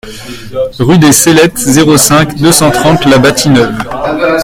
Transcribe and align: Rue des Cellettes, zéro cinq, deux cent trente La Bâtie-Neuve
Rue 0.79 0.97
des 0.97 1.11
Cellettes, 1.13 1.59
zéro 1.59 1.95
cinq, 1.95 2.35
deux 2.37 2.51
cent 2.51 2.71
trente 2.71 3.05
La 3.05 3.19
Bâtie-Neuve 3.19 3.77